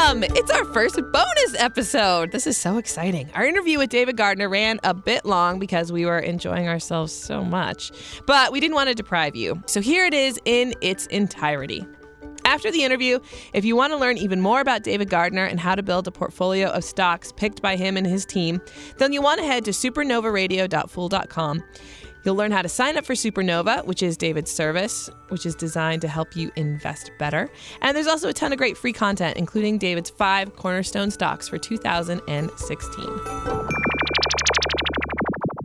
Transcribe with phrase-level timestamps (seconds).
[0.00, 0.24] Welcome!
[0.34, 2.32] It's our first bonus episode.
[2.32, 3.30] This is so exciting.
[3.34, 7.44] Our interview with David Gardner ran a bit long because we were enjoying ourselves so
[7.44, 7.92] much,
[8.26, 9.62] but we didn't want to deprive you.
[9.66, 11.84] So here it is in its entirety.
[12.46, 13.18] After the interview,
[13.52, 16.10] if you want to learn even more about David Gardner and how to build a
[16.10, 18.62] portfolio of stocks picked by him and his team,
[18.96, 21.62] then you want to head to supernovaradio.fool.com.
[22.24, 26.02] You'll learn how to sign up for Supernova, which is David's service, which is designed
[26.02, 27.50] to help you invest better.
[27.82, 31.58] And there's also a ton of great free content, including David's five cornerstone stocks for
[31.58, 33.89] 2016.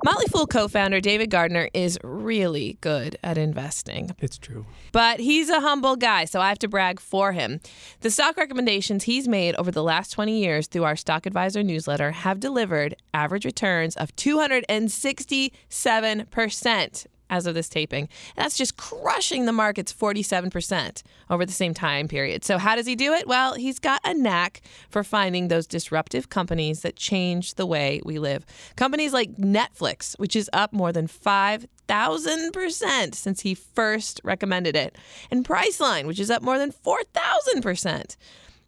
[0.06, 4.12] Motley Fool co founder David Gardner is really good at investing.
[4.20, 4.68] It's true.
[4.92, 7.60] But he's a humble guy, so I have to brag for him.
[8.02, 12.12] The stock recommendations he's made over the last 20 years through our Stock Advisor newsletter
[12.12, 18.10] have delivered average returns of 267% as of this taping.
[18.36, 22.44] And that's just crushing the market's 47% over the same time period.
[22.44, 23.28] So, how does he do it?
[23.28, 28.20] Well, he's got a knack for finding those disruptive companies that change the way we
[28.20, 28.46] live.
[28.76, 34.98] Companies like Netflix, which is up more than 5,000% since he first recommended it,
[35.32, 38.16] and Priceline, which is up more than 4,000%.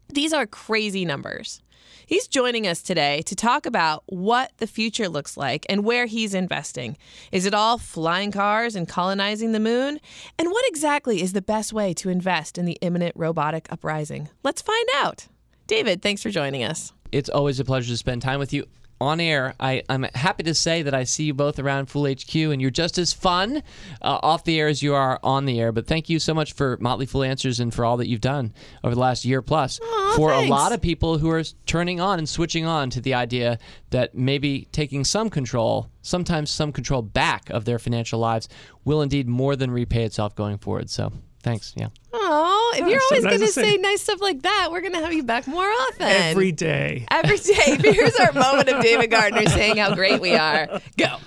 [0.09, 1.61] These are crazy numbers.
[2.05, 6.33] He's joining us today to talk about what the future looks like and where he's
[6.33, 6.97] investing.
[7.33, 9.99] Is it all flying cars and colonizing the moon?
[10.39, 14.29] And what exactly is the best way to invest in the imminent robotic uprising?
[14.43, 15.27] Let's find out.
[15.67, 16.93] David, thanks for joining us.
[17.11, 18.65] It's always a pleasure to spend time with you
[18.99, 19.53] on air.
[19.59, 22.71] I, I'm happy to say that I see you both around Fool HQ, and you're
[22.71, 23.63] just as fun
[24.01, 25.71] uh, off the air as you are on the air.
[25.71, 28.53] But thank you so much for Motley Fool Answers and for all that you've done
[28.83, 30.47] over the last year plus Aw, for thanks.
[30.47, 33.59] a lot of people who are turning on and switching on to the idea
[33.91, 38.49] that maybe taking some control, sometimes some control back of their financial lives,
[38.83, 40.89] will indeed more than repay itself going forward.
[40.89, 41.73] So thanks.
[41.75, 41.89] Yeah.
[42.13, 45.13] Oh, if you're always going to say nice stuff like that, we're going to have
[45.13, 46.07] you back more often.
[46.07, 47.05] Every day.
[47.09, 47.77] Every day.
[47.93, 50.81] Here's our moment of David Gardner saying how great we are.
[50.97, 51.17] Go.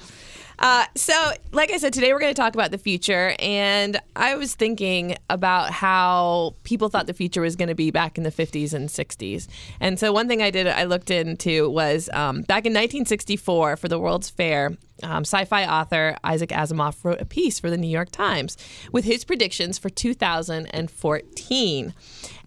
[0.61, 1.15] Uh, so,
[1.53, 3.35] like I said, today we're going to talk about the future.
[3.39, 8.19] And I was thinking about how people thought the future was going to be back
[8.19, 9.49] in the 50s and 60s.
[9.81, 13.89] And so, one thing I did, I looked into was um, back in 1964 for
[13.89, 17.89] the World's Fair, um, sci fi author Isaac Asimov wrote a piece for the New
[17.89, 18.59] York Times
[18.93, 21.95] with his predictions for 2014.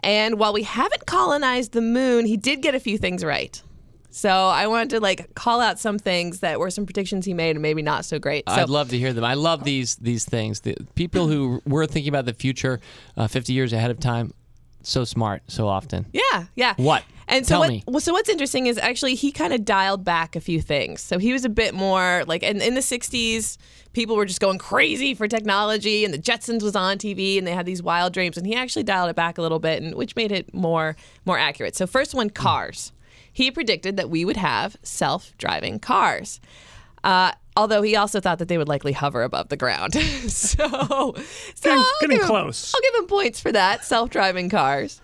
[0.02, 3.60] And while we haven't colonized the moon, he did get a few things right.
[4.16, 7.56] So I wanted to like call out some things that were some predictions he made
[7.56, 8.48] and maybe not so great.
[8.48, 9.24] So I'd love to hear them.
[9.24, 10.60] I love these these things.
[10.60, 12.80] The people who were thinking about the future
[13.18, 14.32] uh, 50 years ahead of time,
[14.84, 16.06] so smart, so often.
[16.14, 16.76] yeah, yeah.
[16.78, 17.04] What?
[17.28, 17.84] And so Tell what, me.
[17.88, 21.02] well, so what's interesting is actually he kind of dialed back a few things.
[21.02, 23.58] So he was a bit more like in, in the 60s,
[23.94, 27.54] people were just going crazy for technology and the Jetsons was on TV and they
[27.54, 30.16] had these wild dreams and he actually dialed it back a little bit and which
[30.16, 30.96] made it more
[31.26, 31.76] more accurate.
[31.76, 32.92] So first one cars.
[33.34, 36.40] He predicted that we would have self-driving cars.
[37.04, 39.94] Uh, although he also thought that they would likely hover above the ground.
[40.28, 41.16] so, so
[41.62, 42.74] Getting- give him- close.
[42.74, 43.84] I'll give him points for that.
[43.84, 45.02] Self-driving cars.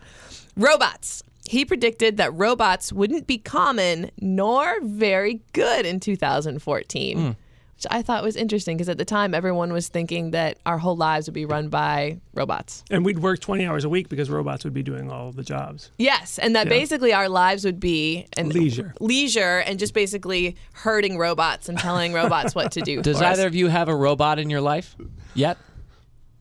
[0.55, 1.23] Robots.
[1.45, 7.31] He predicted that robots wouldn't be common nor very good in 2014, Hmm.
[7.79, 10.97] Which I thought was interesting because at the time everyone was thinking that our whole
[10.97, 12.83] lives would be run by robots.
[12.91, 15.43] And we'd work 20 hours a week because robots would be doing all of the
[15.43, 15.89] jobs.
[15.97, 16.71] Yes, and that Yeah.
[16.71, 18.93] basically our lives would be and Leisure.
[18.99, 23.01] leisure, and just basically herding robots and telling robots what to do.
[23.01, 23.37] Does for us.
[23.37, 24.97] either of you have a robot in your life
[25.33, 25.57] yet?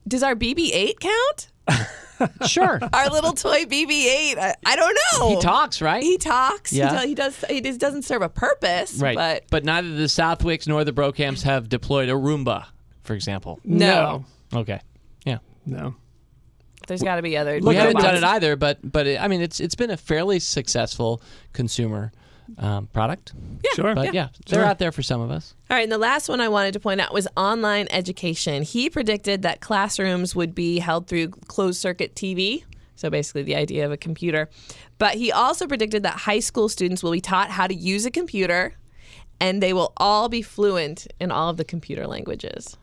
[0.09, 1.53] does our BB-8 count?
[2.47, 2.81] Sure.
[2.93, 4.39] Our little toy BB-8?
[4.39, 5.29] I, I don't know.
[5.31, 6.03] he talks, right?
[6.03, 6.73] He talks.
[6.73, 6.91] Yeah.
[6.93, 7.45] He, do- he does.
[7.49, 8.95] He just doesn't serve a purpose.
[9.01, 9.17] right.
[9.17, 12.67] But but neither the Southwicks nor the Brokamps have deployed a Roomba,
[13.03, 13.61] for example.
[13.65, 14.25] No.
[14.55, 14.81] Okay.
[15.25, 15.39] Yeah.
[15.67, 15.95] No.
[16.87, 17.61] there's got to be other.
[17.63, 20.39] we haven't done it either, but but it, I mean, it's it's been a fairly
[20.41, 22.13] successful consumer
[22.57, 23.33] um, product.
[23.65, 23.95] Yeah, Sure.
[23.95, 25.55] But yeah, they're out there for some of us.
[25.71, 28.63] All right, and the last one I wanted to point out was online education.
[28.63, 32.65] He predicted that classrooms would be held through closed circuit TV.
[32.97, 34.49] So basically, the idea of a computer.
[34.99, 38.11] But he also predicted that high school students will be taught how to use a
[38.11, 38.75] computer
[39.41, 42.77] and they will all be fluent in all of the computer languages.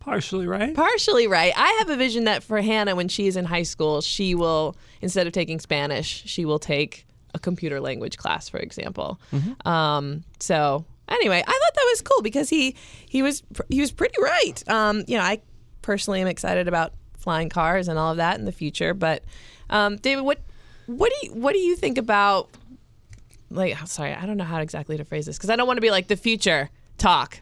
[0.00, 0.74] Partially right.
[0.74, 1.52] Partially right.
[1.56, 5.26] I have a vision that for Hannah, when she's in high school, she will, instead
[5.26, 7.06] of taking Spanish, she will take
[7.36, 9.20] a computer language class, for example.
[9.64, 12.74] Um, so anyway, I thought that was cool because he
[13.08, 14.62] he was he was pretty right.
[14.68, 15.40] Um, you know, I
[15.82, 18.94] personally am excited about flying cars and all of that in the future.
[18.94, 19.22] But
[19.70, 20.40] um, David, what
[20.86, 22.48] what do you what do you think about
[23.50, 23.76] like?
[23.86, 25.90] Sorry, I don't know how exactly to phrase this because I don't want to be
[25.90, 27.40] like the future talk.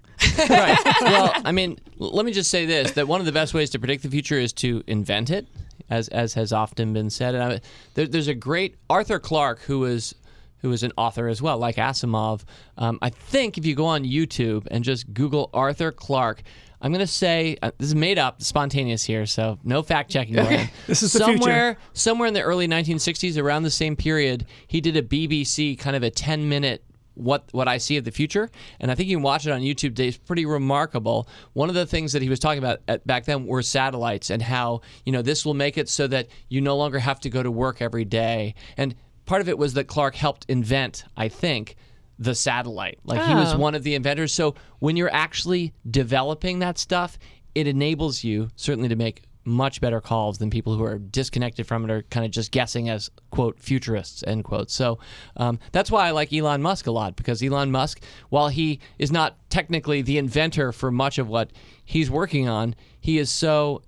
[0.49, 0.79] right.
[1.03, 3.79] Well, I mean, let me just say this: that one of the best ways to
[3.79, 5.47] predict the future is to invent it.
[5.91, 7.35] As as has often been said.
[7.35, 7.61] And I,
[7.95, 10.15] there, there's a great Arthur Clarke who was
[10.59, 12.43] who is an author as well, like Asimov.
[12.79, 16.43] Um, I think if you go on YouTube and just Google Arthur Clarke,
[16.81, 20.39] I'm going to say uh, this is made up, spontaneous here, so no fact checking.
[20.39, 20.71] Okay.
[20.87, 25.03] This is somewhere, somewhere in the early 1960s, around the same period, he did a
[25.03, 26.83] BBC kind of a 10 minute
[27.15, 28.51] what what I see of the future,
[28.81, 29.95] and I think you can watch it on YouTube.
[29.95, 30.09] Today.
[30.09, 31.29] It's pretty remarkable.
[31.53, 34.43] One of the things that he was talking about at, back then were satellites and
[34.43, 37.43] how you know this will make it so that you no longer have to go
[37.43, 38.55] to work every day.
[38.77, 38.95] And
[39.27, 41.77] part of it was that Clarke helped invent, I think,
[42.19, 42.99] the satellite.
[43.05, 43.59] Like he was Oh.
[43.59, 44.33] one of the inventors.
[44.33, 47.19] So when you're actually developing that stuff,
[47.55, 51.85] it enables you certainly to make much better calls than people who are disconnected from
[51.85, 54.71] it or kind of just guessing as quote futurists end quote.
[54.71, 54.99] So
[55.37, 59.13] um, that's why I like Elon Musk a lot because Elon Musk, while he is
[59.13, 61.51] not technically the inventor for much of what
[61.85, 63.83] he's working on, he is so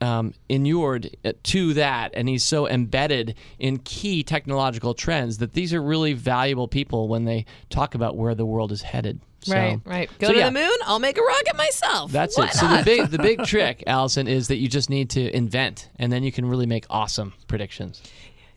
[0.00, 5.82] um, inured to that, and he's so embedded in key technological trends that these are
[5.82, 9.20] really valuable people when they talk about where the world is headed.
[9.44, 10.10] So- Right, right.
[10.18, 10.76] Go so to yeah, the moon.
[10.84, 12.12] I'll make a rocket myself.
[12.12, 12.54] That's Why it.
[12.54, 16.12] So the big the big trick, Alison, is that you just need to invent, and
[16.12, 18.02] then you can really make awesome predictions.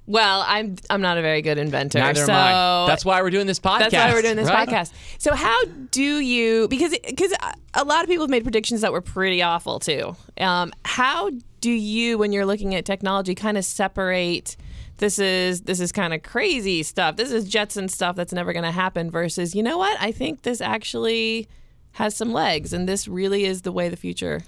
[0.08, 2.00] Well, I'm I'm not a very good inventor.
[2.00, 2.88] Neither so am I.
[2.88, 3.92] That's why we're doing this podcast.
[3.92, 4.68] That's why we're doing this right?
[4.68, 4.94] podcast.
[5.18, 7.34] So how do you because because
[7.74, 10.16] a lot of people have made predictions that were pretty awful too.
[10.40, 11.30] Um, how
[11.60, 14.56] do you when you're looking at technology kind of separate
[14.98, 17.16] this is this is kind of crazy stuff.
[17.16, 19.98] This is Jetson stuff that's never going to happen versus you know what?
[20.00, 21.48] I think this actually
[21.92, 24.42] has some legs and this really is the way the future.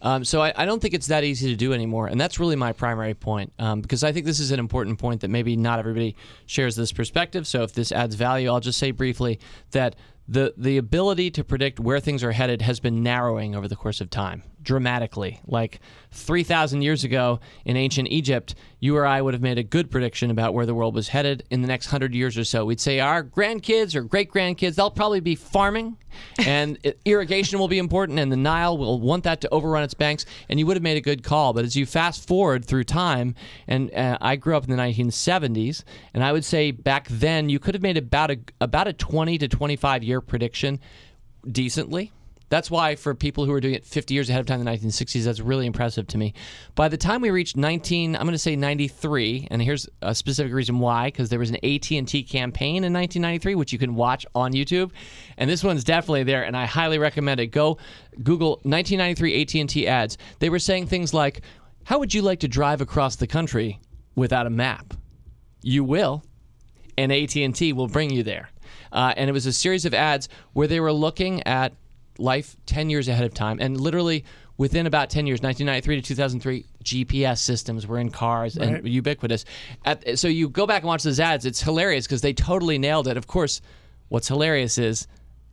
[0.00, 2.54] Um, so I, I don't think it's that easy to do anymore, and that's really
[2.54, 3.52] my primary point.
[3.58, 6.14] Um, because I think this is an important point that maybe not everybody
[6.46, 7.48] shares this perspective.
[7.48, 9.40] So if this adds value, I'll just say briefly
[9.72, 9.96] that
[10.28, 14.00] the the ability to predict where things are headed has been narrowing over the course
[14.00, 15.40] of time dramatically.
[15.46, 15.80] Like
[16.12, 19.90] three thousand years ago in ancient Egypt, you or I would have made a good
[19.90, 22.66] prediction about where the world was headed in the next hundred years or so.
[22.66, 25.96] We'd say our grandkids or great grandkids they'll probably be farming,
[26.44, 30.26] and irrigation will be important, and the Nile will want that to overrun its banks,
[30.50, 31.54] and you would have made a good call.
[31.54, 33.34] But as you fast forward through time,
[33.66, 35.82] and uh, I grew up in the 1970s,
[36.12, 39.38] and I would say back then you could have made about a about a 20
[39.38, 40.78] to 25 year prediction
[41.50, 42.12] decently.
[42.48, 45.24] That's why for people who are doing it 50 years ahead of time the 1960s,
[45.24, 46.34] that's really impressive to me.
[46.74, 50.52] By the time we reached 19, I'm going to say 93, and here's a specific
[50.52, 54.52] reason why, because there was an AT&T campaign in 1993, which you can watch on
[54.52, 54.90] YouTube,
[55.36, 57.48] and this one's definitely there, and I highly recommend it.
[57.48, 57.78] Go
[58.22, 60.18] Google 1993 AT&T ads.
[60.38, 61.42] They were saying things like,
[61.84, 63.80] "How would you like to drive across the country
[64.14, 64.94] without a map?"
[65.62, 66.24] You will
[66.98, 68.50] and AT&T will bring you there.
[68.92, 71.72] Uh, and it was a series of ads where they were looking at
[72.18, 74.24] life 10 years ahead of time and literally
[74.56, 79.44] within about 10 years 1993 to 2003 gps systems were in cars and ubiquitous
[79.84, 83.06] at, so you go back and watch those ads it's hilarious because they totally nailed
[83.06, 83.60] it of course
[84.08, 85.06] what's hilarious is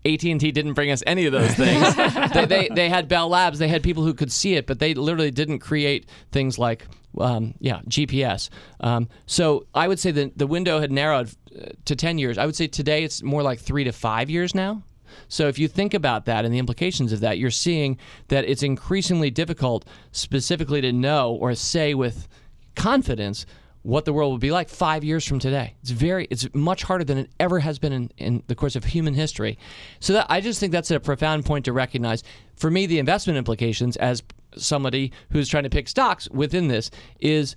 [0.06, 1.96] AT&T didn't bring us any of those things.
[2.34, 3.60] they, they, they had Bell Labs.
[3.60, 6.86] They had people who could see it, but they literally didn't create things like,
[7.20, 8.50] um, yeah, GPS.
[8.80, 12.38] Um, so I would say that the window had narrowed uh, to 10 years.
[12.38, 14.84] I would say today it's more like three to five years now.
[15.28, 17.98] So if you think about that and the implications of that, you're seeing
[18.28, 22.28] that it's increasingly difficult specifically to know or say with
[22.76, 23.46] confidence
[23.86, 25.76] what the world will be like five years from today.
[25.82, 28.84] It's very, it's much harder than it ever has been in, in the course of
[28.84, 29.60] human history.
[30.00, 32.24] So that I just think that's a profound point to recognize.
[32.56, 34.24] For me, the investment implications as
[34.58, 37.56] somebody who's trying to pick stocks within this is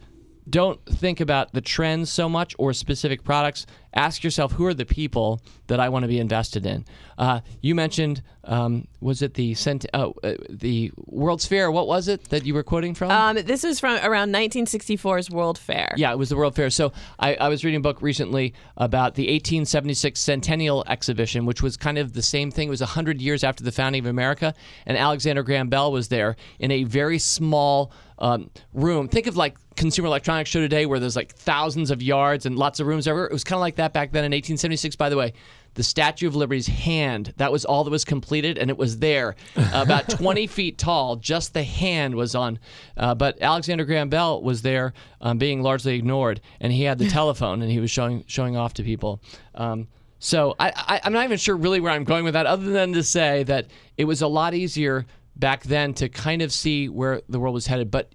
[0.50, 3.66] don't think about the trends so much or specific products.
[3.94, 6.84] Ask yourself who are the people that I want to be invested in.
[7.16, 11.70] Uh, you mentioned, um, was it the cent- oh, uh, the World's Fair?
[11.70, 13.10] What was it that you were quoting from?
[13.10, 15.94] Um, this was from around 1964's World Fair.
[15.96, 16.70] Yeah, it was the World Fair.
[16.70, 21.76] So I, I was reading a book recently about the 1876 Centennial Exhibition, which was
[21.76, 22.68] kind of the same thing.
[22.68, 24.54] It was 100 years after the founding of America,
[24.86, 29.08] and Alexander Graham Bell was there in a very small um, room.
[29.08, 32.80] Think of like Consumer Electronics Show today, where there's like thousands of yards and lots
[32.80, 33.28] of rooms everywhere.
[33.28, 34.96] It was kind of like that back then in 1876.
[34.96, 35.32] By the way,
[35.74, 39.36] the Statue of Liberty's hand, that was all that was completed, and it was there,
[39.72, 41.14] about 20 feet tall.
[41.14, 42.58] Just the hand was on.
[42.96, 47.08] Uh, but Alexander Graham Bell was there, um, being largely ignored, and he had the
[47.08, 49.22] telephone, and he was showing showing off to people.
[49.54, 49.86] Um,
[50.18, 52.92] so I, I, I'm not even sure really where I'm going with that, other than
[52.94, 55.06] to say that it was a lot easier
[55.36, 57.92] back then to kind of see where the world was headed.
[57.92, 58.10] But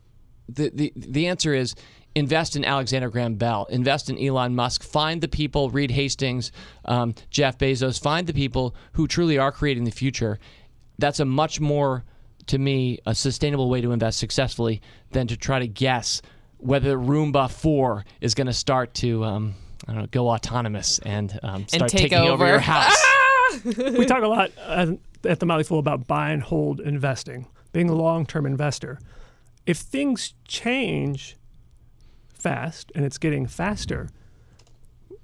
[0.50, 1.76] the, the, the answer is
[2.16, 6.52] invest in Alexander Graham Bell, invest in Elon Musk, find the people, Reed Hastings,
[6.86, 10.40] um, Jeff Bezos, find the people who truly are creating the future.
[11.00, 12.04] That's a much more,
[12.48, 14.82] to me, a sustainable way to invest successfully
[15.12, 16.22] than to try to guess
[16.58, 19.56] whether Roomba 4 is going to start to um,
[19.88, 22.44] I don't know, go autonomous and um, start take taking over.
[22.44, 22.48] over.
[22.48, 22.96] your house.
[23.66, 24.94] we talk a lot uh,
[25.26, 29.00] at the Motley Fool about buy and hold investing, being a long term investor.
[29.66, 31.38] If things change
[32.34, 34.10] fast and it's getting faster,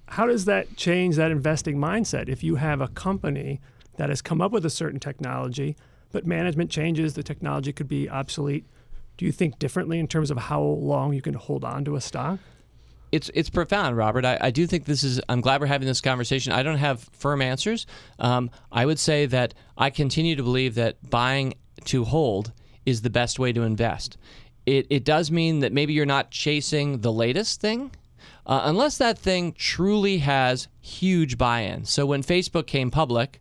[0.08, 2.29] how does that change that investing mindset?
[2.29, 3.60] If you have a company
[3.98, 5.75] that has come up with a certain technology,
[6.12, 8.65] but management changes, the technology could be obsolete.
[9.17, 12.01] Do you think differently in terms of how long you can hold on to a
[12.01, 12.39] stock?
[13.12, 14.25] it's it's profound, Robert.
[14.25, 15.19] I, I do think this is.
[15.29, 16.53] I'm glad we're having this conversation.
[16.53, 17.86] I don't have firm answers.
[18.19, 21.55] Um, I would say that I continue to believe that buying
[21.86, 22.51] to hold
[22.86, 24.18] is the best way to invest.
[24.66, 27.92] It it does mean that maybe you're not chasing the latest thing.
[28.46, 31.86] Uh, unless that thing truly has huge buy-in.
[31.86, 33.40] So when Facebook came public,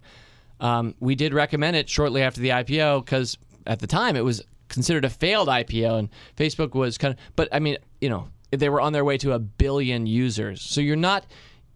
[0.61, 4.43] um, we did recommend it shortly after the IPO because at the time it was
[4.69, 7.21] considered a failed IPO, and Facebook was kind of.
[7.37, 10.63] But I mean, you know, they were on their way to a billion users.
[10.63, 11.27] So you're not.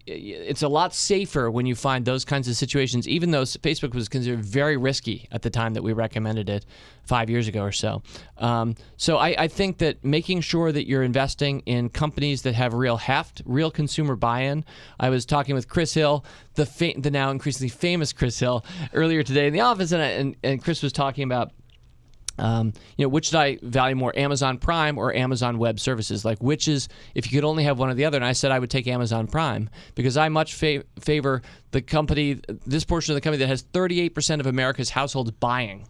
[0.07, 4.09] It's a lot safer when you find those kinds of situations, even though Facebook was
[4.09, 6.67] considered very risky at the time that we recommended it
[7.05, 8.03] five years ago or so.
[8.39, 12.75] Um, so I, I, think that making sure that you're investing in companies that have
[12.75, 14.65] real heft, real consumer buy-in.
[15.01, 19.23] I was talking with Chris Hill, the fa- the now increasingly famous Chris Hill, earlier
[19.23, 21.53] today in the office, and, I, and, and Chris was talking about
[22.39, 26.25] um, you know, which should I value more, Amazon Prime or Amazon Web Services?
[26.25, 28.17] Like, which is, if you could only have one or the other?
[28.17, 32.41] And I said I would take Amazon Prime because I much fa- favor the company,
[32.67, 35.87] this portion of the company that has 38% of America's households buying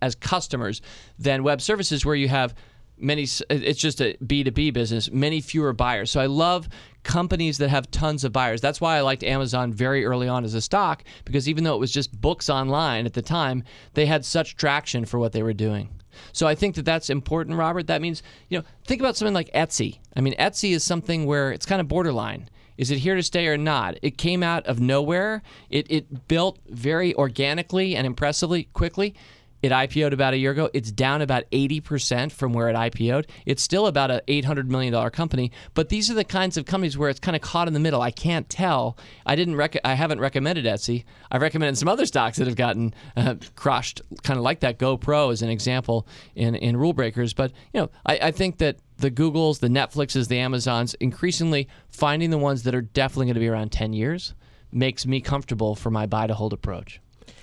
[0.00, 0.82] as customers
[1.18, 2.54] than Web Services, where you have
[3.02, 6.68] many it's just a b2b business many fewer buyers so i love
[7.02, 10.54] companies that have tons of buyers that's why i liked amazon very early on as
[10.54, 14.24] a stock because even though it was just books online at the time they had
[14.24, 15.88] such traction for what they were doing
[16.32, 19.50] so i think that that's important robert that means you know think about something like
[19.52, 23.22] etsy i mean etsy is something where it's kind of borderline is it here to
[23.22, 23.98] stay or not?
[24.02, 25.42] It came out of nowhere.
[25.68, 29.14] It, it built very organically and impressively quickly.
[29.62, 30.68] It IPO'd about a year ago.
[30.74, 33.28] It's down about 80% from where it IPO'd.
[33.46, 37.08] It's still about an $800 million company, but these are the kinds of companies where
[37.08, 38.02] it's kind of caught in the middle.
[38.02, 38.98] I can't tell.
[39.24, 41.04] I didn't rec- I haven't recommended Etsy.
[41.30, 45.32] I've recommended some other stocks that have gotten uh, crushed, kind of like that GoPro
[45.32, 47.32] as an example in, in rule breakers.
[47.32, 52.30] But, you know, I, I think that the Googles, the Netflixes, the Amazons, increasingly finding
[52.30, 54.34] the ones that are definitely going to be around 10 years
[54.72, 57.01] makes me comfortable for my buy to hold approach.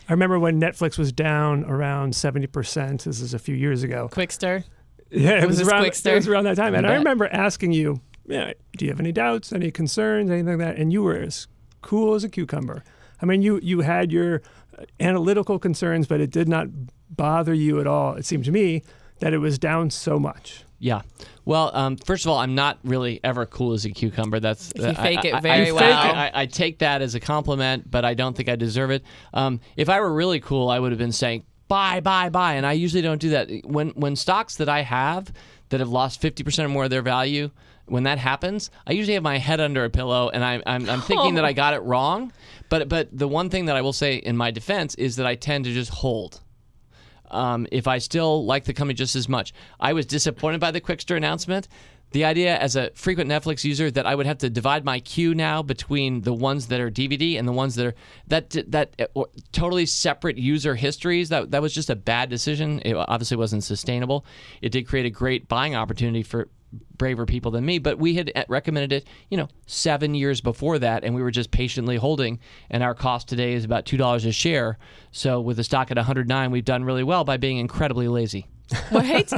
[0.09, 3.03] I remember when Netflix was down around 70%.
[3.03, 4.09] This is a few years ago.
[4.11, 4.63] Qwikster.
[5.11, 6.11] Yeah, it was, was around, Qwikster?
[6.11, 6.73] it was around that time.
[6.73, 10.67] And I remember asking you, yeah, do you have any doubts, any concerns, anything like
[10.67, 10.77] that?
[10.77, 11.47] And you were as
[11.83, 12.83] cool as a cucumber.
[13.21, 14.41] I mean, you, you had your
[14.79, 16.67] uh, analytical concerns, but it did not
[17.11, 18.15] bother you at all.
[18.15, 18.81] It seemed to me
[19.19, 20.63] that it was down so much.
[20.79, 21.01] Yeah.
[21.45, 24.39] Well, um, first of all, I'm not really ever cool as a cucumber.
[24.39, 26.15] That's You I- fake it I- I- very I, well.
[26.15, 29.03] I, I take that as a compliment, but I don't think I deserve it.
[29.33, 32.65] Um, if I were really cool, I would have been saying buy, buy, buy, and
[32.65, 33.49] I usually don't do that.
[33.65, 35.31] When when stocks that I have
[35.69, 37.51] that have lost 50% or more of their value,
[37.85, 41.01] when that happens, I usually have my head under a pillow and I, I'm, I'm
[41.01, 42.31] thinking that I got it wrong.
[42.69, 45.35] But but the one thing that I will say in my defense is that I
[45.35, 46.39] tend to just hold
[47.31, 49.53] um, if I still like the company just as much.
[49.79, 51.67] I was disappointed by the Qwikster announcement.
[52.11, 55.35] The idea as a frequent Netflix user that I would have to divide my queue
[55.35, 57.95] now between the ones that are DVD and the ones that are
[58.27, 62.81] that that uh, or totally separate user histories that that was just a bad decision.
[62.83, 64.25] It obviously wasn't sustainable.
[64.59, 66.47] It did create a great buying opportunity for
[66.97, 70.79] braver people than me, but we had uh, recommended it, you know, seven years before
[70.79, 72.39] that, and we were just patiently holding.
[72.69, 74.77] And our cost today is about two dollars a share.
[75.11, 78.47] So with the stock at 109, we've done really well by being incredibly lazy.
[78.91, 79.31] right?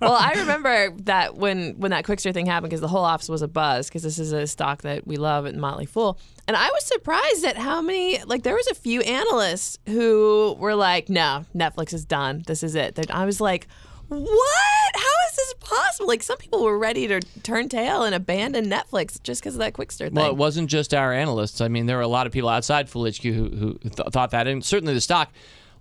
[0.00, 3.42] well, I remember that when when that Qwikster thing happened because the whole office was
[3.42, 6.70] a buzz because this is a stock that we love at Motley Fool, and I
[6.70, 11.44] was surprised at how many like there was a few analysts who were like, "No,
[11.54, 12.44] Netflix is done.
[12.46, 13.66] This is it." I was like.
[14.08, 14.92] What?
[14.94, 16.06] How is this possible?
[16.08, 19.72] Like some people were ready to turn tail and abandon Netflix just because of that
[19.74, 20.14] Qwikster thing.
[20.14, 21.60] Well, it wasn't just our analysts.
[21.60, 24.30] I mean, there were a lot of people outside Fool HQ who, who th- thought
[24.30, 25.30] that, and certainly the stock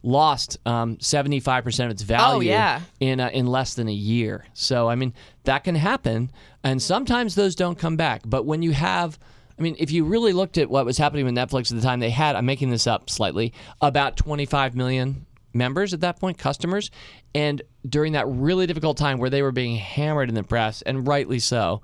[0.03, 2.81] lost um, 75% of its value Oh, yeah.
[2.99, 4.45] in uh, in less than a year.
[4.53, 5.13] So, I mean,
[5.45, 6.31] that can happen,
[6.63, 8.21] and sometimes those don't come back.
[8.25, 9.17] But when you have
[9.57, 12.01] I mean, if you really looked at what was happening with Netflix at the time,
[12.01, 16.91] they had, I'm making this up slightly, about 25 million members at that point, customers.
[17.33, 21.07] And during that really difficult time where they were being hammered in the press, and
[21.07, 21.81] rightly so,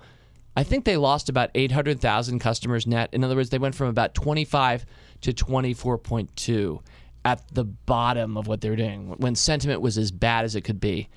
[0.56, 3.10] I think they lost about 800,000 customers net.
[3.14, 4.86] In other words, they went from about 25
[5.22, 6.82] to 24.2
[7.24, 10.62] at the bottom of what they were doing when sentiment was as bad as it
[10.62, 11.08] could be.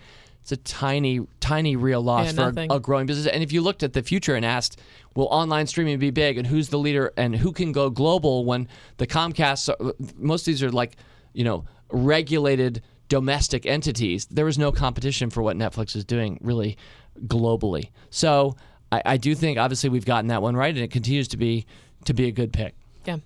[0.43, 3.27] it's a tiny, tiny real loss Yeah, for a, a growing business.
[3.27, 4.79] And if you looked at the future and asked,
[5.17, 8.69] will online streaming be big, and who's the leader, and who can go global when
[8.99, 9.71] the Comcast,
[10.19, 10.97] most of these are like,
[11.33, 14.27] you know, regulated domestic entities.
[14.27, 16.77] There was no competition for what Netflix is doing really
[17.27, 17.91] globally.
[18.11, 18.57] So
[18.91, 21.67] I, I do think obviously we've gotten that one right, and it continues to be
[22.05, 22.75] to be a good pick.
[23.05, 23.19] Yeah.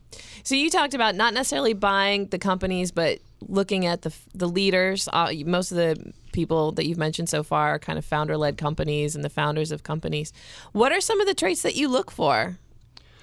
[0.43, 5.09] So you talked about not necessarily buying the companies, but looking at the the leaders.
[5.13, 8.57] Uh, most of the people that you've mentioned so far are kind of founder led
[8.57, 10.33] companies and the founders of companies.
[10.73, 12.59] What are some of the traits that you look for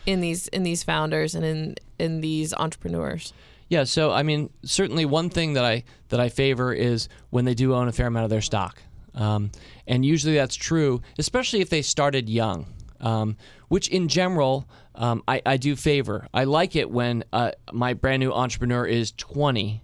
[0.06, 3.34] in these in these founders and in in these entrepreneurs?
[3.68, 7.56] Yeah, so I mean, certainly one thing that I that I favor is when they
[7.56, 8.82] do own a fair amount of their stock,
[9.16, 9.52] um,
[9.88, 12.68] and usually that's true, especially if they started young,
[13.00, 13.38] um,
[13.70, 16.28] which in general um, I, I do favor.
[16.34, 19.82] I like it when uh, my brand new entrepreneur is 20,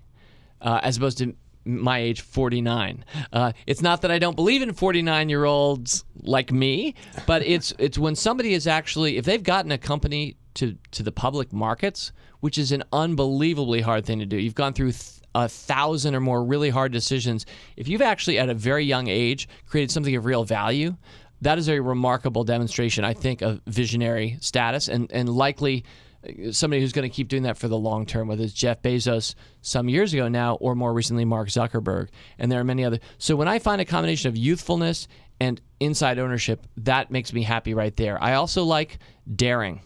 [0.62, 4.74] uh, as opposed to my age 49 uh, it's not that i don't believe in
[4.74, 6.96] 49 year olds like me
[7.28, 11.12] but it's it's when somebody is actually if they've gotten a company to to the
[11.12, 15.48] public markets which is an unbelievably hard thing to do you've gone through th- a
[15.48, 17.46] thousand or more really hard decisions
[17.78, 20.96] if you've actually at a very young age created something of real value
[21.42, 25.86] that is a remarkable demonstration i think of visionary status and and likely
[26.28, 28.82] uh, somebody who's going to keep doing that for the long term, whether it's Jeff
[28.82, 33.00] Bezos some years ago now, or more recently Mark Zuckerberg, and there are many other.
[33.18, 35.08] So when I find a combination of youthfulness
[35.40, 38.22] and inside ownership, that makes me happy right there.
[38.22, 39.00] I also like
[39.36, 39.82] daring.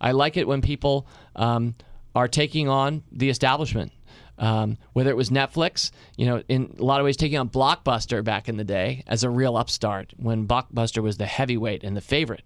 [0.00, 1.74] I like it when people um,
[2.14, 3.92] are taking on the establishment.
[4.40, 8.22] Um, whether it was Netflix, you know, in a lot of ways taking on Blockbuster
[8.22, 12.00] back in the day as a real upstart when Blockbuster was the heavyweight and the
[12.00, 12.44] favorite,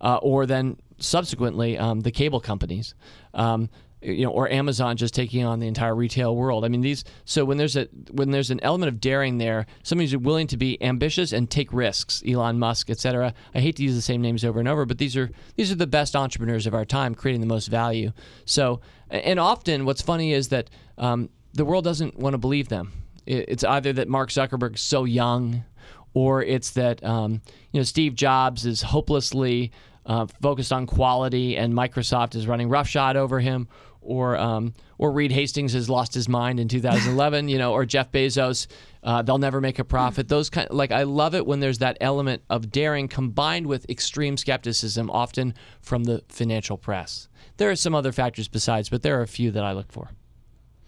[0.00, 2.94] uh, or then subsequently um, the cable companies,
[3.34, 3.68] um,
[4.04, 6.64] you know, or Amazon just taking on the entire retail world.
[6.64, 7.04] I mean, these.
[7.24, 10.56] So when there's a when there's an element of daring there, somebody who's willing to
[10.56, 13.32] be ambitious and take risks, Elon Musk, et cetera.
[13.54, 15.76] I hate to use the same names over and over, but these are these are
[15.76, 18.12] the best entrepreneurs of our time, creating the most value.
[18.44, 22.92] So, and often what's funny is that um, the world doesn't want to believe them.
[23.26, 25.64] It's either that Mark Zuckerberg's so young,
[26.12, 27.40] or it's that um,
[27.72, 29.72] you know Steve Jobs is hopelessly
[30.06, 33.68] uh, focused on quality, and Microsoft is running roughshod over him,
[34.00, 38.12] or um, or Reed Hastings has lost his mind in 2011, you know, or Jeff
[38.12, 38.66] Bezos,
[39.02, 40.28] uh, they'll never make a profit.
[40.28, 44.36] Those kind, like I love it when there's that element of daring combined with extreme
[44.36, 47.28] skepticism, often from the financial press.
[47.56, 50.10] There are some other factors besides, but there are a few that I look for.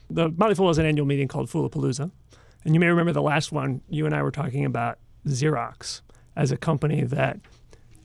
[0.09, 2.11] The Motley Fool has an annual meeting called Foolapalooza.
[2.64, 6.00] And you may remember the last one, you and I were talking about Xerox
[6.35, 7.38] as a company that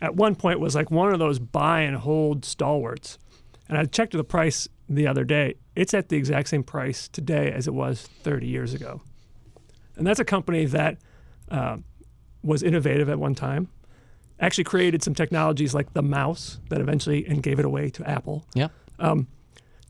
[0.02, 3.18] at one point was like one of those buy and hold stalwarts.
[3.70, 5.56] And I checked the price the other day.
[5.76, 9.02] It's at the exact same price today as it was 30 years ago.
[9.96, 10.98] And that's a company that
[11.50, 11.78] uh,
[12.44, 13.70] was innovative at one time,
[14.40, 18.46] actually created some technologies like the mouse that eventually and gave it away to Apple.
[18.54, 18.70] Yeah.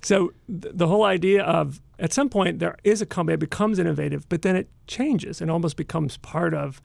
[0.04, 3.80] So th- the whole idea of at some point there is a company that becomes
[3.80, 6.82] innovative, but then it changes and almost becomes part of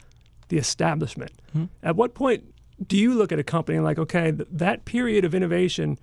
[0.48, 1.32] the establishment.
[1.82, 2.44] At what point
[2.84, 5.98] do you look at a company and like, okay, th- that period of innovation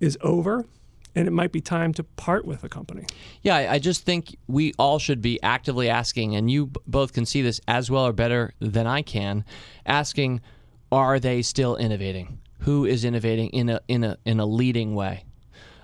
[0.00, 0.64] is over,
[1.14, 3.06] and it might be time to part with a company?
[3.42, 7.42] Yeah, I, just think we all should be actively asking, and you both can see
[7.42, 9.44] this as well or better than I can,
[9.84, 10.40] asking,
[10.92, 12.38] are they still innovating?
[12.60, 15.24] Who is innovating in a in a in a leading way?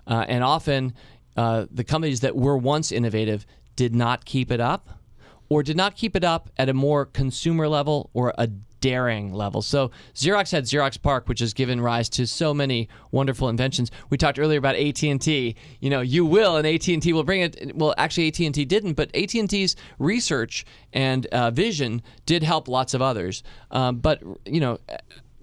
[0.06, 0.94] Uh, and often,
[1.36, 5.00] uh, the companies that were once innovative did not keep it up,
[5.48, 8.48] or did not keep it up at a more consumer level or a
[8.82, 9.62] daring level.
[9.62, 13.90] So Xerox had Xerox PARC, which has given rise to so many wonderful inventions.
[14.10, 15.56] We talked earlier about AT and T.
[15.80, 17.74] You know, you will, and AT and T will bring it.
[17.74, 22.42] Well, actually, AT and T didn't, but AT and T's research and uh, vision did
[22.42, 23.42] help lots of others.
[23.70, 24.78] Um, but you know,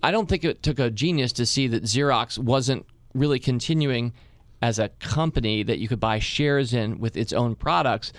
[0.03, 4.13] I don't think it took a genius to see that Xerox wasn't really continuing
[4.61, 8.11] as a company that you could buy shares in with its own products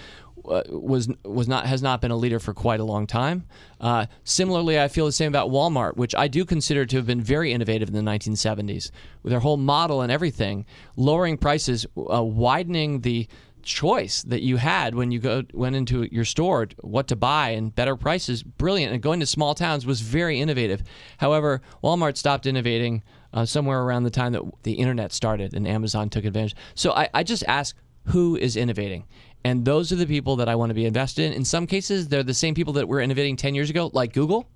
[0.44, 3.44] uh, was was not has not been a leader for quite a long time.
[3.81, 7.20] Uh, similarly, I feel the same about Walmart, which I do consider to have been
[7.20, 8.90] very innovative in the 1970s
[9.22, 13.29] with their whole model and everything, lowering prices, uh, widening the
[13.62, 17.74] choice that you had when you go went into your store what to buy and
[17.74, 20.83] better prices brilliant and going to small towns was very innovative.
[21.18, 26.09] However walmart stopped innovating uh, somewhere around the time that the internet started and amazon
[26.09, 26.57] took advantage.
[26.74, 27.76] So I, I just ask
[28.07, 29.05] who is innovating
[29.44, 32.09] and those are the people that i want to be invested in in some cases
[32.09, 34.48] they're the same people that were innovating 10 years ago like google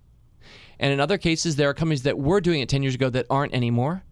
[0.79, 3.27] and in other cases, there are companies that were doing it 10 years ago that
[3.31, 4.03] aren't anymore.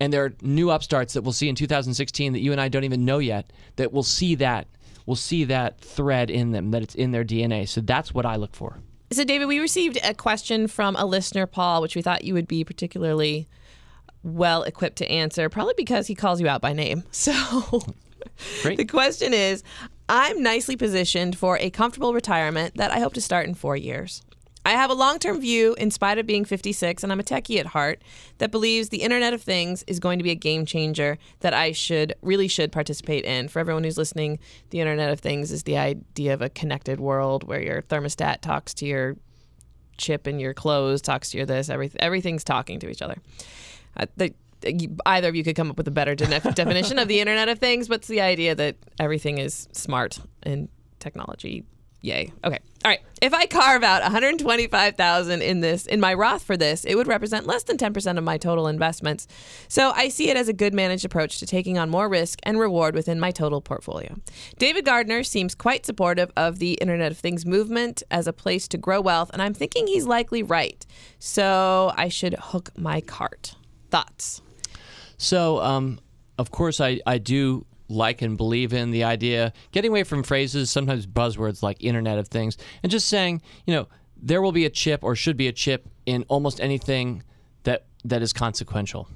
[0.00, 2.84] And there are new upstarts that we'll see in 2016 that you and I don't
[2.84, 4.66] even know yet that will see that
[5.06, 7.68] will see that thread in them, that it's in their DNA.
[7.68, 8.78] So that's what I look for.
[9.12, 12.48] So, David, we received a question from a listener, Paul, which we thought you would
[12.48, 13.46] be particularly
[14.22, 17.04] well equipped to answer, probably because he calls you out by name.
[17.12, 17.32] So,
[18.64, 19.62] the question is
[20.08, 24.22] I'm nicely positioned for a comfortable retirement that I hope to start in four years.
[24.66, 27.60] I have a long term view, in spite of being 56, and I'm a techie
[27.60, 28.02] at heart,
[28.38, 31.72] that believes the Internet of Things is going to be a game changer that I
[31.72, 33.48] should, really should participate in.
[33.48, 34.38] For everyone who's listening,
[34.70, 38.72] the Internet of Things is the idea of a connected world where your thermostat talks
[38.74, 39.16] to your
[39.98, 43.16] chip in your clothes, talks to your this, everything, everything's talking to each other.
[43.96, 44.34] Uh, the,
[45.06, 47.58] either of you could come up with a better de- definition of the Internet of
[47.58, 51.64] Things, but it's the idea that everything is smart and technology.
[52.04, 52.30] Yay.
[52.44, 52.58] Okay.
[52.84, 53.00] All right.
[53.22, 57.46] If I carve out 125,000 in this in my Roth for this, it would represent
[57.46, 59.26] less than 10% of my total investments.
[59.68, 62.60] So I see it as a good managed approach to taking on more risk and
[62.60, 64.16] reward within my total portfolio.
[64.58, 68.76] David Gardner seems quite supportive of the Internet of Things movement as a place to
[68.76, 70.84] grow wealth, and I'm thinking he's likely right.
[71.18, 73.54] So I should hook my cart.
[73.90, 74.42] Thoughts?
[75.18, 75.98] So, um,
[76.38, 80.70] of course, I, I do like and believe in the idea, getting away from phrases,
[80.70, 84.70] sometimes buzzwords like Internet of Things, and just saying, you know, there will be a
[84.70, 87.22] chip or should be a chip in almost anything
[87.64, 89.08] that that is consequential.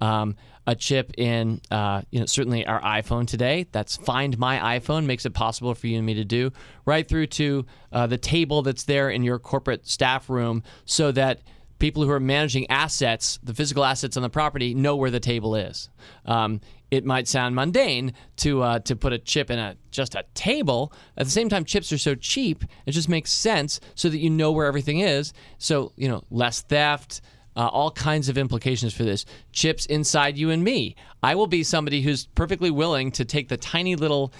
[0.00, 3.66] Um, a chip in, uh, you know, certainly our iPhone today.
[3.72, 6.52] That's Find My iPhone makes it possible for you and me to do,
[6.84, 11.40] right through to uh, the table that's there in your corporate staff room, so that
[11.82, 15.56] people who are managing assets, the physical assets on the property, know where the table
[15.56, 15.90] is.
[16.24, 16.60] Um,
[16.92, 20.92] it might sound mundane to uh, to put a chip in a just a table.
[21.16, 24.30] At the same time, chips are so cheap; it just makes sense so that you
[24.30, 25.32] know where everything is.
[25.58, 27.20] So you know, less theft.
[27.54, 29.26] Uh, all kinds of implications for this.
[29.52, 30.96] Chips inside you and me.
[31.22, 34.32] I will be somebody who's perfectly willing to take the tiny little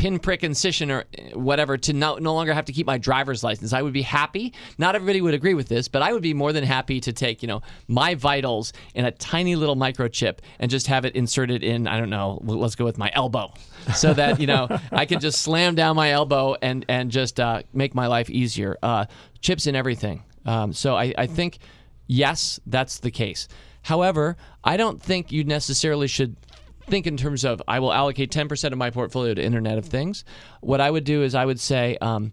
[0.00, 3.74] pinprick incision or whatever to no, no longer have to keep my driver's license.
[3.74, 4.54] I would be happy.
[4.78, 7.42] Not everybody would agree with this, but I would be more than happy to take,
[7.42, 11.86] you know, my vitals in a tiny little microchip and just have it inserted in,
[11.86, 13.52] I don't know, let's go with my elbow.
[13.94, 17.62] So that, you know, I can just slam down my elbow and, and just uh,
[17.74, 18.78] make my life easier.
[18.82, 19.04] Uh,
[19.42, 20.24] chips in everything.
[20.46, 21.58] Um, so I, I think,
[22.06, 23.48] yes, that's the case.
[23.82, 26.36] However, I don't think you necessarily should
[26.90, 30.24] think in terms of I will allocate 10% of my portfolio to Internet of Things.
[30.60, 32.32] What I would do is I would say um,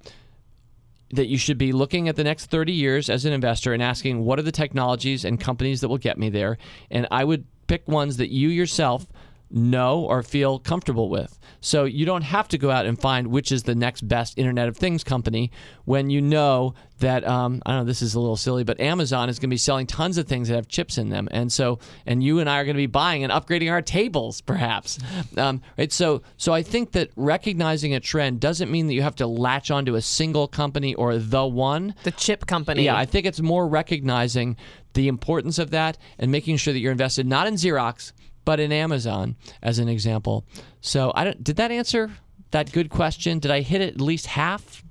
[1.11, 4.25] that you should be looking at the next 30 years as an investor and asking
[4.25, 6.57] what are the technologies and companies that will get me there.
[6.91, 9.05] And I would pick ones that you yourself
[9.49, 11.37] know or feel comfortable with.
[11.59, 14.67] So you don't have to go out and find which is the next best Internet
[14.67, 15.51] of Things company
[15.85, 19.29] when you know that um, I don't know this is a little silly, but Amazon
[19.29, 21.79] is going to be selling tons of things that have chips in them, and so
[22.05, 24.99] and you and I are going to be buying and upgrading our tables, perhaps.
[25.37, 25.91] Um, right.
[25.91, 29.69] So so I think that recognizing a trend doesn't mean that you have to latch
[29.69, 31.93] onto a single company or the one.
[32.03, 32.83] The chip company.
[32.83, 34.57] Yeah, I think it's more recognizing
[34.93, 38.13] the importance of that and making sure that you're invested not in Xerox
[38.47, 40.45] but in Amazon as an example.
[40.79, 41.43] So I don't.
[41.43, 42.09] Did that answer
[42.51, 43.39] that good question?
[43.39, 44.85] Did I hit it at least half?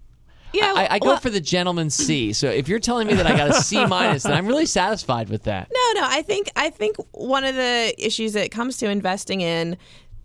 [0.53, 0.75] yeah.
[0.77, 2.35] I, I go well- for the gentleman C.
[2.35, 5.31] So if you're telling me that I got a C minus, then I'm really satisfied
[5.31, 5.71] with that.
[5.73, 6.07] No, no.
[6.07, 9.79] I think I think one of the issues that comes to investing in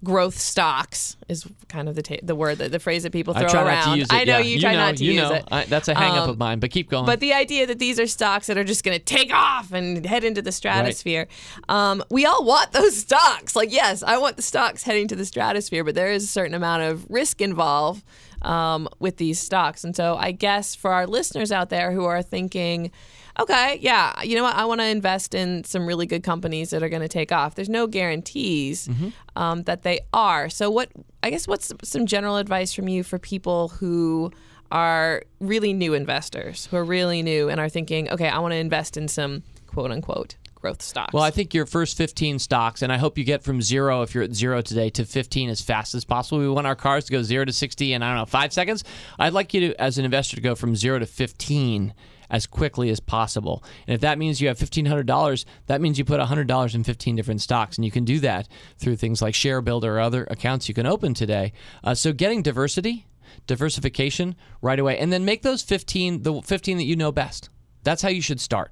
[0.04, 3.46] growth stocks is kind of the ta- the word that the phrase that people throw
[3.48, 3.86] I try around.
[3.86, 4.14] not to use it.
[4.14, 4.44] I know yeah.
[4.44, 5.34] you try know, not to you use know.
[5.36, 5.46] it.
[5.52, 6.60] I, that's a hang up Um, of mine.
[6.60, 7.06] But keep going.
[7.06, 10.06] But the idea that these are stocks that are just going to take off and
[10.06, 11.28] head into the stratosphere,
[11.70, 13.56] um, we all want those stocks.
[13.56, 16.54] Like, yes, I want the stocks heading to the stratosphere, but there is a certain
[16.56, 18.04] amount of risk involved
[18.42, 19.84] um, with these stocks.
[19.84, 22.92] And so, I guess for our listeners out there who are thinking,
[23.40, 26.84] okay, yeah, you know what, I want to invest in some really good companies that
[26.84, 27.56] are going to take off.
[27.56, 28.90] There's no guarantees
[29.36, 30.50] um, that they are.
[30.50, 30.90] So, what
[31.24, 34.32] I guess what's some general advice from you for people who
[34.72, 38.58] are really new investors who are really new and are thinking, okay, I want to
[38.58, 41.14] invest in some quote unquote growth stocks.
[41.14, 44.14] Well, I think your first 15 stocks, and I hope you get from zero, if
[44.14, 46.40] you're at zero today, to 15 as fast as possible.
[46.40, 48.84] We want our cars to go zero to 60 in, I don't know, five seconds.
[49.18, 51.94] I'd like you to, as an investor, to go from zero to 15
[52.32, 53.64] as quickly as possible.
[53.86, 57.42] And if that means you have $1,500, that means you put $100 in 15 different
[57.42, 57.78] stocks.
[57.78, 58.48] And you can do that
[58.80, 61.52] through things like ShareBuilder or other accounts you can open today.
[61.84, 63.06] Uh, so getting diversity,
[63.46, 67.50] diversification right away, and then make those 15 the 15 that you know best.
[67.84, 68.72] That's how you should start.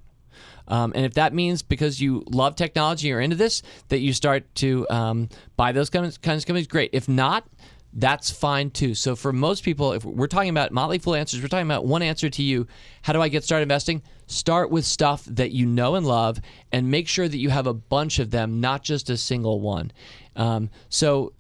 [0.70, 4.54] Um, and if that means because you love technology or into this that you start
[4.56, 6.92] to um, buy those kinds kinds of companies, great.
[6.94, 7.46] If not,
[7.94, 8.94] that's fine too.
[8.94, 12.02] So for most people, if we're talking about Motley Fool answers, we're talking about one
[12.02, 12.68] answer to you.
[13.02, 14.04] How do I get started investing?
[14.28, 16.40] Start with stuff that you know and love,
[16.72, 19.92] and make sure that you have a bunch of them, not just a single one.
[20.36, 21.34] Um, so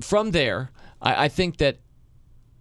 [0.00, 0.70] from there,
[1.02, 1.78] I, I think that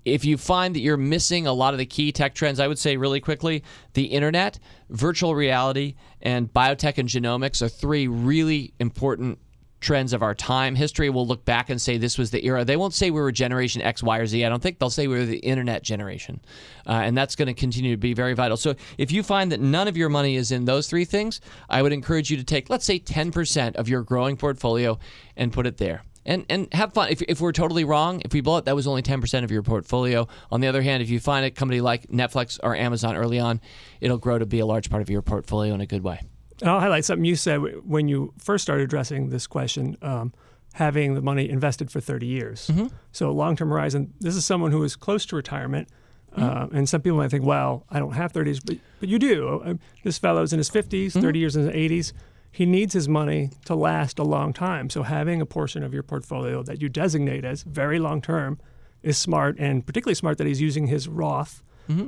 [0.06, 2.80] if you find that you're missing a lot of the key tech trends, I would
[2.80, 9.40] say really quickly the internet, virtual reality, and biotech and genomics are three really important
[9.86, 10.76] trends of our time.
[10.76, 12.66] History will look back and say this was the era.
[12.66, 14.44] They won't say we were generation X, Y, or Z.
[14.44, 16.42] I don't think they'll say we were the internet generation.
[16.88, 18.58] Uh, and that's going to continue to be very vital.
[18.58, 21.82] So if you find that none of your money is in those three things, I
[21.82, 25.00] would encourage you to take, let's say, 10% of your growing portfolio
[25.38, 27.10] and put it there and and have fun.
[27.10, 29.62] If, if we're totally wrong, if we blow it, that was only 10% of your
[29.62, 30.28] portfolio.
[30.52, 33.62] On the other hand, if you find a company like Netflix or Amazon early on,
[34.02, 36.22] it'll grow to be a large part of your portfolio in a good way.
[36.62, 39.98] And I'll highlight something you said when you first started addressing this question.
[40.02, 40.34] Um,
[40.76, 42.68] having the money invested for 30 years.
[42.68, 42.88] Mm-hmm.
[43.14, 44.14] So long term horizon.
[44.20, 45.88] This is someone who is close to retirement.
[46.36, 49.62] Uh, and some people might think, well, I don't have 30s, but, but you do.
[49.64, 52.12] Uh, this fellow's in his 50s, 30 years in his 80s.
[52.52, 54.90] He needs his money to last a long time.
[54.90, 58.60] So having a portion of your portfolio that you designate as very long term
[59.02, 61.64] is smart, and particularly smart that he's using his Roth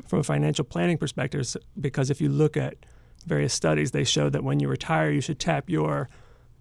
[0.08, 1.56] from a financial planning perspective.
[1.80, 2.76] Because if you look at
[3.25, 6.10] various studies, they show that when you retire, you should tap your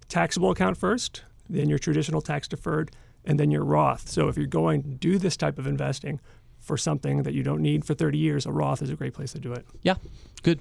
[0.09, 2.91] taxable account first, then your traditional tax deferred,
[3.25, 4.09] and then your Roth.
[4.09, 6.21] So if you're going to do this type of investing
[6.59, 9.33] for something that you don't need for 30 years, a Roth is a great place
[9.33, 9.67] to do it.
[9.83, 9.95] Yeah,
[10.43, 10.61] good.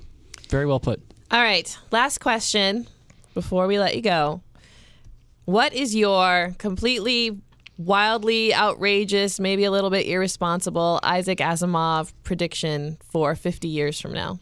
[0.50, 1.02] Very well put.
[1.32, 2.88] All right, last question
[3.34, 4.42] before we let you go.
[5.46, 7.40] What is your completely
[7.78, 14.40] wildly outrageous, maybe a little bit irresponsible Isaac Asimov prediction for 50 years from now?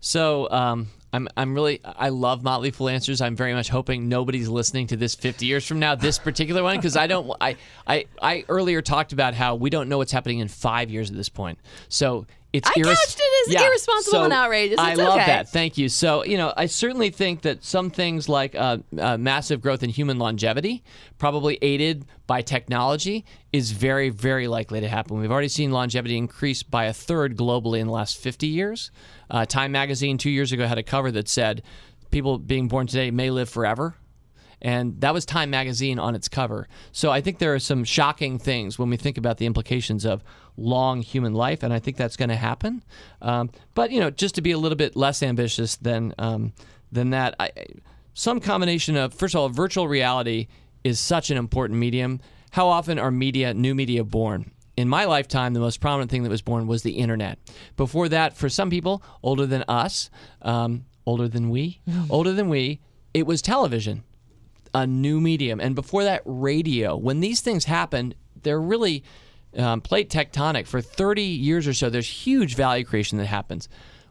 [0.00, 3.20] So um, I'm I'm really I love Motley Fool answers.
[3.20, 6.76] I'm very much hoping nobody's listening to this 50 years from now, this particular one,
[6.76, 10.38] because I don't I, I I earlier talked about how we don't know what's happening
[10.38, 11.58] in five years at this point.
[11.88, 14.78] So it's I irres- couched it as irresponsible so and outrageous.
[14.78, 15.26] I It's love okay.
[15.26, 15.48] that.
[15.50, 15.88] Thank you.
[15.88, 19.90] So you know, I certainly think that some things like uh, uh, massive growth in
[19.90, 20.82] human longevity,
[21.18, 25.18] probably aided by technology, is very very likely to happen.
[25.20, 28.90] We've already seen longevity increase by a third globally in the last 50 years.
[29.30, 31.62] Uh, Time magazine two years ago had a cover that said,
[32.10, 33.94] "People being born today may live forever."
[34.62, 36.68] And that was Time magazine on its cover.
[36.92, 40.22] So I think there are some shocking things when we think about the implications of
[40.56, 42.82] long human life, and I think that's going to happen.
[43.22, 46.52] Um, but you know, just to be a little bit less ambitious than um,
[46.92, 47.50] than that, I,
[48.14, 50.48] some combination of first of all, virtual reality
[50.84, 52.20] is such an important medium.
[52.50, 54.50] How often are media, new media, born?
[54.76, 57.38] In my lifetime, the most prominent thing that was born was the internet.
[57.76, 60.10] Before that, for some people older than us,
[60.42, 62.80] um, older than we, older than we,
[63.12, 64.04] it was television
[64.74, 65.60] a new medium.
[65.60, 66.96] And before that, radio.
[66.96, 69.04] When these things happen, they're really
[69.56, 70.66] um, plate tectonic.
[70.66, 73.68] For 30 years or so, there's huge value creation that happens.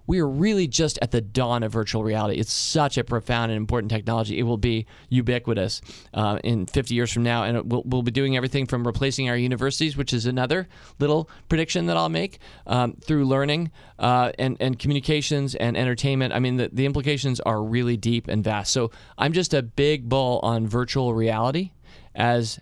[0.09, 2.39] We are really just at the dawn of virtual reality.
[2.39, 4.39] It's such a profound and important technology.
[4.39, 5.81] It will be ubiquitous
[6.15, 9.29] uh, in 50 years from now, and it will, we'll be doing everything from replacing
[9.29, 10.67] our universities, which is another
[10.97, 13.69] little prediction that I'll make, um, through learning
[13.99, 16.33] uh, and, and communications and entertainment.
[16.33, 18.73] I mean, the, the implications are really deep and vast.
[18.73, 21.69] So I'm just a big bull on virtual reality
[22.15, 22.59] as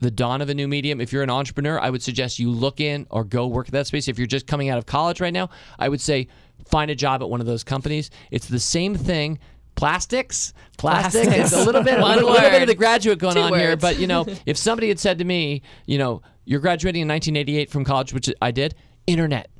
[0.00, 1.00] the dawn of a new medium.
[1.00, 3.86] If you're an entrepreneur, I would suggest you look in or go work at that
[3.86, 4.08] space.
[4.08, 6.28] If you're just coming out of college right now, I would say
[6.66, 8.10] find a job at one of those companies.
[8.30, 9.38] It's the same thing.
[9.76, 11.26] Plastics, plastics.
[11.26, 11.52] Plastics.
[11.52, 13.76] It's a little bit, a little, little bit of the graduate going Two on here.
[13.76, 17.70] But you know, if somebody had said to me, you know, you're graduating in 1988
[17.70, 18.74] from college, which I did,
[19.06, 19.50] internet.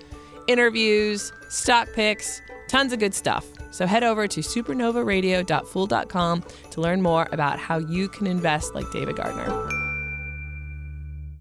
[0.48, 3.46] interviews, stock picks, tons of good stuff.
[3.72, 9.18] So head over to supernovaradio.fool.com to learn more about how you can invest like David
[9.18, 9.87] Gardner.